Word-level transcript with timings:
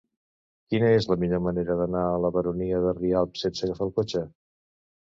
Quina 0.73 0.87
és 0.99 1.07
la 1.11 1.17
millor 1.25 1.43
manera 1.49 1.77
d'anar 1.83 2.03
a 2.09 2.17
la 2.25 2.35
Baronia 2.39 2.81
de 2.87 2.95
Rialb 3.03 3.43
sense 3.45 3.69
agafar 3.71 3.91
el 3.91 3.97
cotxe? 4.01 4.27